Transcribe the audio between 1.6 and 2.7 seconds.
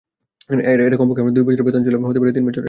বেতন ছিল, হতে পারে তিন বছরের।